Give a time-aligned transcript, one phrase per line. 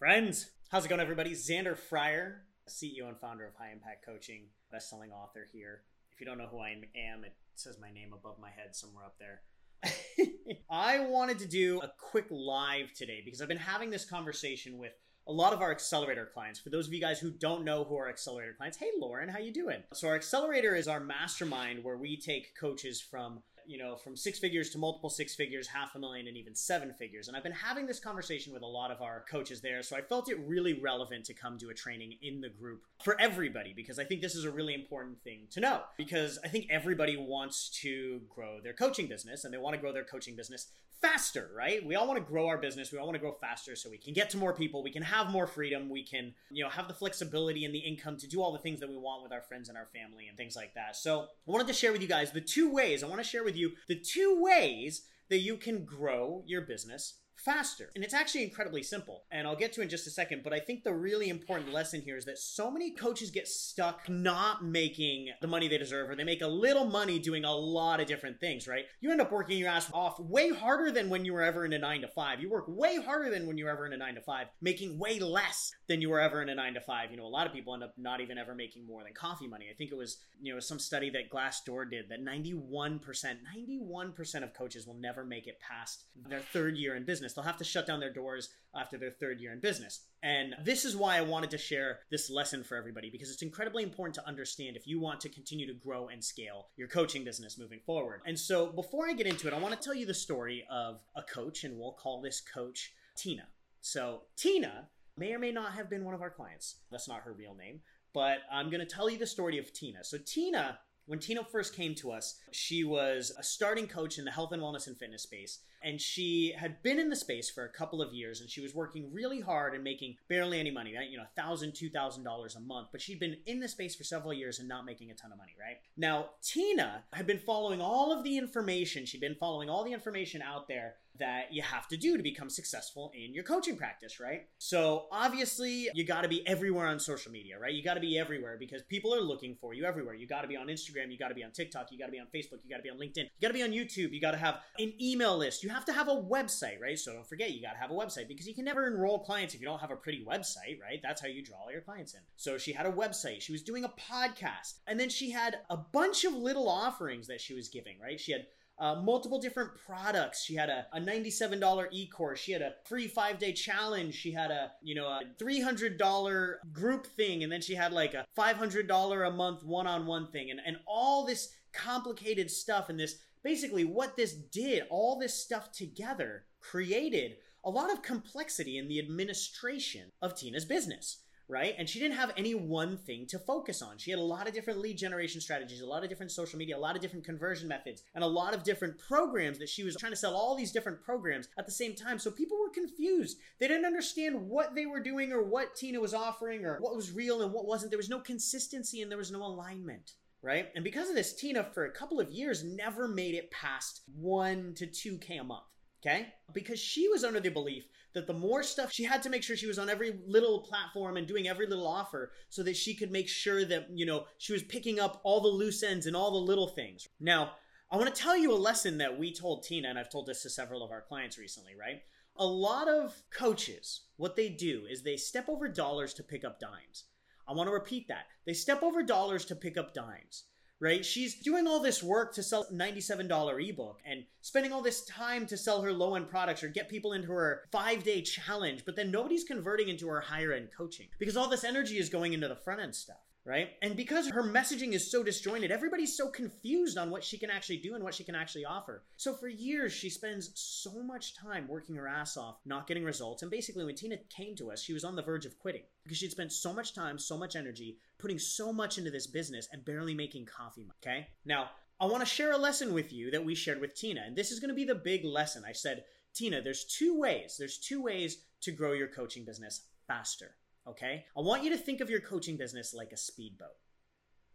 [0.00, 1.32] Friends, how's it going, everybody?
[1.32, 5.82] Xander Fryer, CEO and founder of High Impact Coaching, best-selling author here.
[6.10, 9.04] If you don't know who I am, it says my name above my head somewhere
[9.04, 9.42] up there.
[10.70, 14.92] I wanted to do a quick live today because I've been having this conversation with
[15.26, 16.58] a lot of our accelerator clients.
[16.58, 19.38] For those of you guys who don't know who our accelerator clients, hey Lauren, how
[19.38, 19.82] you doing?
[19.92, 24.38] So our accelerator is our mastermind where we take coaches from you know, from six
[24.38, 27.28] figures to multiple six figures, half a million, and even seven figures.
[27.28, 29.82] And I've been having this conversation with a lot of our coaches there.
[29.82, 33.20] So I felt it really relevant to come do a training in the group for
[33.20, 35.82] everybody because I think this is a really important thing to know.
[35.96, 39.92] Because I think everybody wants to grow their coaching business and they want to grow
[39.92, 40.68] their coaching business
[41.00, 41.84] faster, right?
[41.84, 42.92] We all want to grow our business.
[42.92, 45.02] We all want to grow faster so we can get to more people, we can
[45.02, 48.42] have more freedom, we can, you know, have the flexibility and the income to do
[48.42, 50.74] all the things that we want with our friends and our family and things like
[50.74, 50.96] that.
[50.96, 53.44] So I wanted to share with you guys the two ways, I want to share
[53.44, 57.90] with you the two ways that you can grow your business faster.
[57.94, 59.24] And it's actually incredibly simple.
[59.30, 62.00] And I'll get to in just a second, but I think the really important lesson
[62.00, 66.16] here is that so many coaches get stuck not making the money they deserve or
[66.16, 68.84] they make a little money doing a lot of different things, right?
[69.00, 71.72] You end up working your ass off way harder than when you were ever in
[71.72, 72.40] a 9 to 5.
[72.40, 74.98] You work way harder than when you were ever in a 9 to 5, making
[74.98, 77.10] way less than you were ever in a 9 to 5.
[77.10, 79.48] You know, a lot of people end up not even ever making more than coffee
[79.48, 79.66] money.
[79.70, 84.54] I think it was, you know, some study that Glassdoor did that 91%, 91% of
[84.54, 87.44] coaches will never make it past their third year in business business.
[87.44, 90.00] They'll have to shut down their doors after their third year in business.
[90.22, 93.82] And this is why I wanted to share this lesson for everybody because it's incredibly
[93.82, 97.58] important to understand if you want to continue to grow and scale your coaching business
[97.58, 98.22] moving forward.
[98.26, 101.00] And so before I get into it, I want to tell you the story of
[101.16, 103.44] a coach, and we'll call this coach Tina.
[103.82, 106.76] So, Tina may or may not have been one of our clients.
[106.90, 107.80] That's not her real name,
[108.12, 110.04] but I'm going to tell you the story of Tina.
[110.04, 110.78] So, Tina
[111.10, 114.62] when Tina first came to us, she was a starting coach in the health and
[114.62, 115.58] wellness and fitness space.
[115.82, 118.76] And she had been in the space for a couple of years and she was
[118.76, 121.10] working really hard and making barely any money, right?
[121.10, 122.88] You know, $1,000, $2,000 a month.
[122.92, 125.38] But she'd been in the space for several years and not making a ton of
[125.38, 125.78] money, right?
[125.96, 129.04] Now, Tina had been following all of the information.
[129.04, 132.50] She'd been following all the information out there that you have to do to become
[132.50, 134.42] successful in your coaching practice, right?
[134.58, 137.72] So obviously, you got to be everywhere on social media, right?
[137.72, 140.14] You got to be everywhere because people are looking for you everywhere.
[140.14, 142.12] You got to be on Instagram, you got to be on TikTok, you got to
[142.12, 144.12] be on Facebook, you got to be on LinkedIn, you got to be on YouTube,
[144.12, 146.98] you got to have an email list, you have to have a website, right?
[146.98, 149.54] So don't forget, you got to have a website because you can never enroll clients
[149.54, 151.00] if you don't have a pretty website, right?
[151.02, 152.20] That's how you draw all your clients in.
[152.36, 155.76] So she had a website, she was doing a podcast, and then she had a
[155.76, 158.18] bunch of little offerings that she was giving, right?
[158.18, 158.46] She had
[158.80, 160.42] uh, multiple different products.
[160.42, 162.40] She had a, a $97 e-course.
[162.40, 164.14] She had a free five day challenge.
[164.14, 167.44] She had a, you know, a $300 group thing.
[167.44, 171.52] And then she had like a $500 a month one-on-one thing and, and all this
[171.74, 172.88] complicated stuff.
[172.88, 178.78] And this, basically what this did, all this stuff together created a lot of complexity
[178.78, 181.18] in the administration of Tina's business
[181.50, 181.74] right?
[181.76, 183.98] And she didn't have any one thing to focus on.
[183.98, 186.76] She had a lot of different lead generation strategies, a lot of different social media,
[186.76, 189.96] a lot of different conversion methods, and a lot of different programs that she was
[189.96, 192.18] trying to sell all these different programs at the same time.
[192.18, 193.38] So people were confused.
[193.58, 197.10] They didn't understand what they were doing or what Tina was offering or what was
[197.10, 197.90] real and what wasn't.
[197.90, 200.12] There was no consistency and there was no alignment
[200.42, 200.68] right?
[200.74, 204.72] And because of this, Tina, for a couple of years, never made it past one
[204.76, 205.64] to 2K a month.
[206.02, 206.28] Okay?
[206.54, 209.56] Because she was under the belief that the more stuff she had to make sure
[209.56, 213.10] she was on every little platform and doing every little offer so that she could
[213.10, 216.30] make sure that, you know, she was picking up all the loose ends and all
[216.30, 217.08] the little things.
[217.20, 217.52] Now,
[217.90, 220.42] I want to tell you a lesson that we told Tina, and I've told this
[220.42, 222.02] to several of our clients recently, right?
[222.36, 226.60] A lot of coaches, what they do is they step over dollars to pick up
[226.60, 227.04] dimes.
[227.48, 228.26] I want to repeat that.
[228.46, 230.44] They step over dollars to pick up dimes
[230.80, 231.04] right?
[231.04, 235.56] She's doing all this work to sell $97 ebook and spending all this time to
[235.56, 239.10] sell her low end products or get people into her five day challenge, but then
[239.10, 242.56] nobody's converting into her higher end coaching because all this energy is going into the
[242.56, 243.70] front end stuff right?
[243.82, 247.78] And because her messaging is so disjointed, everybody's so confused on what she can actually
[247.78, 249.02] do and what she can actually offer.
[249.16, 253.42] So for years, she spends so much time working her ass off, not getting results.
[253.42, 256.18] And basically, when Tina came to us, she was on the verge of quitting because
[256.18, 259.84] she'd spent so much time, so much energy, putting so much into this business and
[259.84, 261.00] barely making coffee money.
[261.04, 261.26] Okay?
[261.44, 261.70] Now,
[262.00, 264.22] I want to share a lesson with you that we shared with Tina.
[264.24, 265.64] And this is going to be the big lesson.
[265.66, 266.04] I said,
[266.34, 267.56] Tina, there's two ways.
[267.58, 270.54] There's two ways to grow your coaching business faster
[270.86, 271.24] okay?
[271.36, 273.76] I want you to think of your coaching business like a speedboat,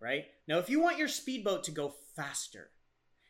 [0.00, 0.24] right?
[0.48, 2.70] Now, if you want your speedboat to go faster,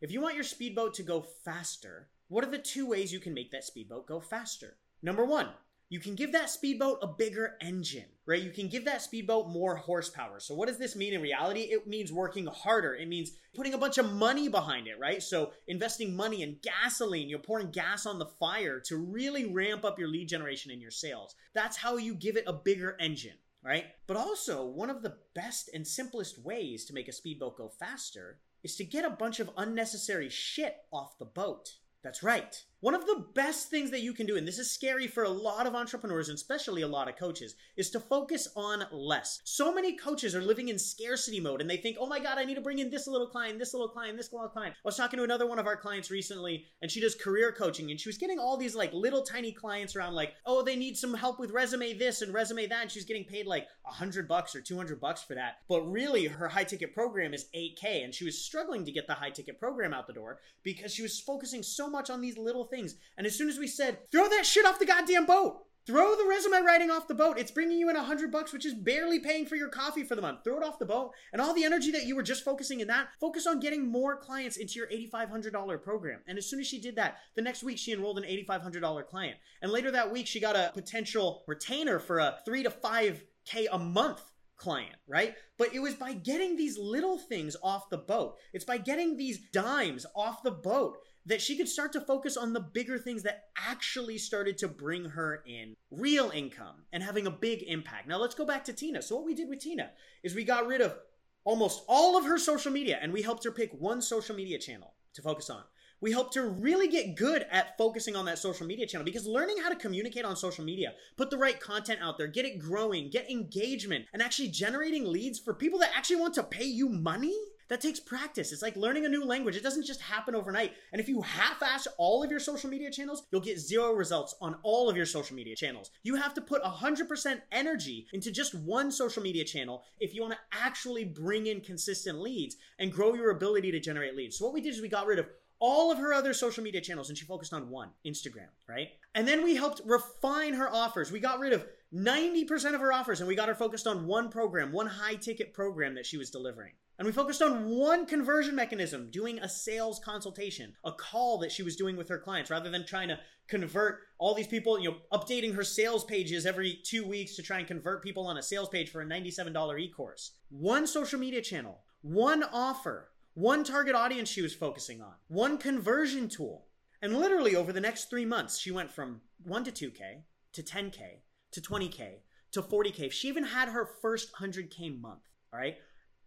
[0.00, 3.34] if you want your speedboat to go faster, what are the two ways you can
[3.34, 4.76] make that speedboat go faster?
[5.02, 5.48] Number one,
[5.88, 8.42] you can give that speedboat a bigger engine, right?
[8.42, 10.40] You can give that speedboat more horsepower.
[10.40, 11.60] So, what does this mean in reality?
[11.60, 12.94] It means working harder.
[12.94, 15.22] It means putting a bunch of money behind it, right?
[15.22, 19.98] So, investing money in gasoline, you're pouring gas on the fire to really ramp up
[19.98, 21.36] your lead generation and your sales.
[21.54, 23.84] That's how you give it a bigger engine, right?
[24.08, 28.40] But also, one of the best and simplest ways to make a speedboat go faster
[28.64, 31.76] is to get a bunch of unnecessary shit off the boat.
[32.02, 32.62] That's right.
[32.86, 35.28] One of the best things that you can do, and this is scary for a
[35.28, 39.40] lot of entrepreneurs and especially a lot of coaches, is to focus on less.
[39.42, 42.44] So many coaches are living in scarcity mode and they think, oh my God, I
[42.44, 44.76] need to bring in this little client, this little client, this little client.
[44.76, 47.90] I was talking to another one of our clients recently and she does career coaching
[47.90, 50.96] and she was getting all these like little tiny clients around like, oh, they need
[50.96, 52.82] some help with resume this and resume that.
[52.82, 55.56] And she's getting paid like a hundred bucks or 200 bucks for that.
[55.68, 59.14] But really her high ticket program is 8K and she was struggling to get the
[59.14, 62.62] high ticket program out the door because she was focusing so much on these little
[62.62, 62.75] things.
[62.78, 66.26] And as soon as we said, throw that shit off the goddamn boat, Throw the
[66.26, 67.38] resume writing off the boat.
[67.38, 70.16] It's bringing you in a hundred bucks, which is barely paying for your coffee for
[70.16, 70.40] the month.
[70.42, 72.88] Throw it off the boat, and all the energy that you were just focusing in
[72.88, 76.22] that, focus on getting more clients into your eighty-five hundred dollar program.
[76.26, 78.80] And as soon as she did that, the next week she enrolled an eighty-five hundred
[78.80, 82.70] dollar client, and later that week she got a potential retainer for a three to
[82.70, 84.22] five k a month
[84.56, 85.36] client, right?
[85.56, 88.38] But it was by getting these little things off the boat.
[88.52, 90.96] It's by getting these dimes off the boat
[91.26, 95.04] that she could start to focus on the bigger things that actually started to bring
[95.04, 98.08] her in real income and having a big impact.
[98.08, 99.02] Now let's go back to Tina.
[99.02, 99.90] So what we did with Tina
[100.22, 100.96] is we got rid of
[101.44, 104.94] almost all of her social media and we helped her pick one social media channel
[105.14, 105.62] to focus on.
[106.00, 109.56] We helped her really get good at focusing on that social media channel because learning
[109.62, 113.08] how to communicate on social media, put the right content out there, get it growing,
[113.08, 117.34] get engagement, and actually generating leads for people that actually want to pay you money
[117.68, 118.52] that takes practice.
[118.52, 119.56] It's like learning a new language.
[119.56, 120.72] It doesn't just happen overnight.
[120.92, 124.34] And if you half ass all of your social media channels, you'll get zero results
[124.40, 125.90] on all of your social media channels.
[126.02, 130.34] You have to put 100% energy into just one social media channel if you want
[130.34, 134.38] to actually bring in consistent leads and grow your ability to generate leads.
[134.38, 135.26] So, what we did is we got rid of
[135.58, 138.88] all of her other social media channels and she focused on one Instagram, right?
[139.14, 141.10] And then we helped refine her offers.
[141.10, 144.28] We got rid of 90% of her offers and we got her focused on one
[144.28, 146.72] program, one high ticket program that she was delivering.
[146.98, 151.62] And we focused on one conversion mechanism, doing a sales consultation, a call that she
[151.62, 153.18] was doing with her clients rather than trying to
[153.48, 157.58] convert all these people, you know, updating her sales pages every two weeks to try
[157.58, 160.32] and convert people on a sales page for a $97 e course.
[160.48, 166.28] One social media channel, one offer, one target audience she was focusing on, one conversion
[166.28, 166.66] tool.
[167.00, 170.22] And literally over the next three months, she went from 1 to 2K
[170.54, 171.20] to 10K
[171.52, 172.14] to 20K
[172.52, 173.12] to 40K.
[173.12, 175.22] She even had her first 100K month.
[175.52, 175.76] All right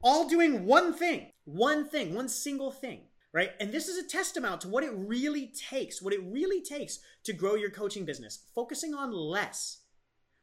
[0.02, 3.02] all doing one thing, one thing, one single thing,
[3.34, 3.52] right?
[3.60, 7.34] And this is a testament to what it really takes, what it really takes to
[7.34, 8.46] grow your coaching business.
[8.56, 9.82] Focusing on less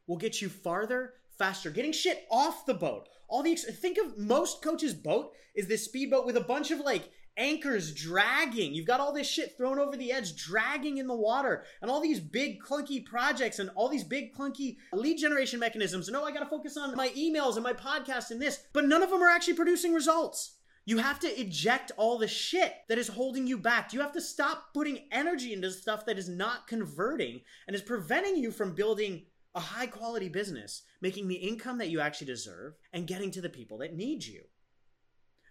[0.07, 3.09] will get you farther, faster, getting shit off the boat.
[3.29, 7.11] All the think of most coaches' boat is this speedboat with a bunch of like
[7.37, 8.75] anchors dragging.
[8.75, 12.01] You've got all this shit thrown over the edge, dragging in the water, and all
[12.01, 16.09] these big clunky projects and all these big clunky lead generation mechanisms.
[16.09, 18.87] And No, I got to focus on my emails and my podcast and this, but
[18.87, 20.55] none of them are actually producing results.
[20.89, 23.93] You have to eject all the shit that is holding you back.
[23.93, 28.37] You have to stop putting energy into stuff that is not converting and is preventing
[28.37, 29.25] you from building
[29.57, 33.49] a high quality business, making the income that you actually deserve, and getting to the
[33.49, 34.43] people that need you.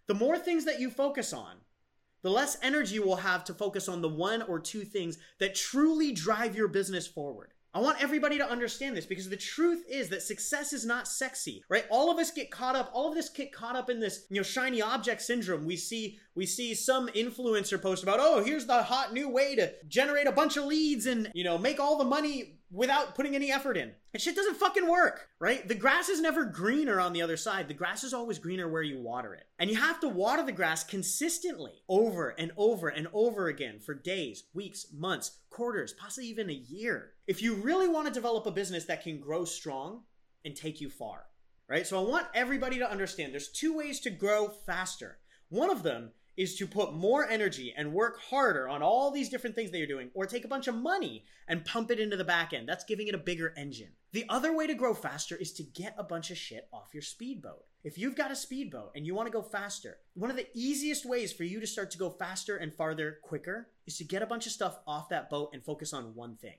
[0.07, 1.57] The more things that you focus on,
[2.21, 5.55] the less energy you will have to focus on the one or two things that
[5.55, 7.51] truly drive your business forward.
[7.73, 11.61] I want everybody to understand this because the truth is that success is not sexy,
[11.67, 11.83] right?
[11.89, 14.37] All of us get caught up, all of this get caught up in this, you
[14.37, 15.65] know, shiny object syndrome.
[15.65, 19.73] We see we see some influencer post about, "Oh, here's the hot new way to
[19.89, 23.51] generate a bunch of leads and, you know, make all the money without putting any
[23.51, 23.91] effort in.
[24.13, 25.67] And shit doesn't fucking work, right?
[25.67, 27.67] The grass is never greener on the other side.
[27.67, 29.45] The grass is always greener where you water it.
[29.59, 33.93] And you have to water the grass consistently over and over and over again for
[33.93, 37.11] days, weeks, months, quarters, possibly even a year.
[37.27, 40.03] If you really want to develop a business that can grow strong
[40.43, 41.25] and take you far,
[41.69, 41.85] right?
[41.85, 45.19] So I want everybody to understand there's two ways to grow faster.
[45.49, 49.55] One of them is to put more energy and work harder on all these different
[49.55, 52.23] things that you're doing, or take a bunch of money and pump it into the
[52.23, 52.67] back end.
[52.67, 53.91] That's giving it a bigger engine.
[54.11, 57.03] The other way to grow faster is to get a bunch of shit off your
[57.03, 57.63] speedboat.
[57.83, 61.05] If you've got a speedboat and you want to go faster, one of the easiest
[61.05, 64.27] ways for you to start to go faster and farther quicker is to get a
[64.27, 66.57] bunch of stuff off that boat and focus on one thing.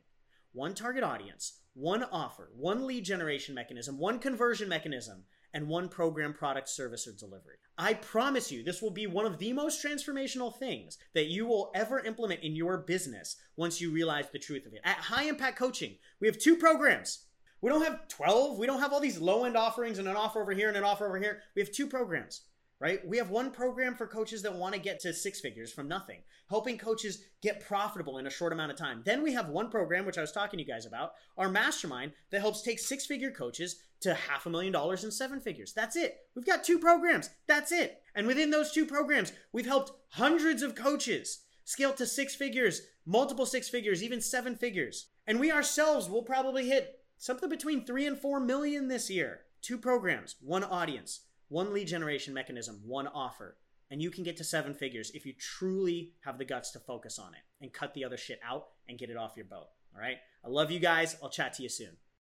[0.52, 6.32] one target audience, one offer, one lead generation mechanism, one conversion mechanism, and one program,
[6.32, 7.56] product, service, or delivery.
[7.76, 11.70] I promise you, this will be one of the most transformational things that you will
[11.74, 14.80] ever implement in your business once you realize the truth of it.
[14.84, 17.26] At High Impact Coaching, we have two programs.
[17.60, 18.58] We don't have 12.
[18.58, 20.84] We don't have all these low end offerings and an offer over here and an
[20.84, 21.42] offer over here.
[21.54, 22.42] We have two programs
[22.80, 23.06] right?
[23.06, 26.20] We have one program for coaches that want to get to six figures from nothing,
[26.50, 29.02] helping coaches get profitable in a short amount of time.
[29.04, 32.12] Then we have one program, which I was talking to you guys about, our mastermind
[32.30, 35.72] that helps take six figure coaches to half a million dollars in seven figures.
[35.72, 36.18] That's it.
[36.34, 37.30] We've got two programs.
[37.46, 38.02] That's it.
[38.14, 43.46] And within those two programs, we've helped hundreds of coaches scale to six figures, multiple
[43.46, 45.08] six figures, even seven figures.
[45.26, 49.40] And we ourselves will probably hit something between three and four million this year.
[49.62, 53.56] Two programs, one audience one lead generation mechanism, one offer,
[53.90, 57.18] and you can get to seven figures if you truly have the guts to focus
[57.18, 59.68] on it and cut the other shit out and get it off your boat.
[59.94, 60.18] All right.
[60.44, 61.16] I love you guys.
[61.22, 61.96] I'll chat to you soon.